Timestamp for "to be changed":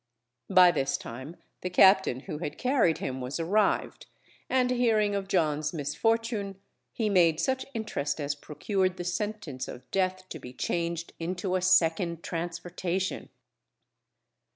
10.29-11.13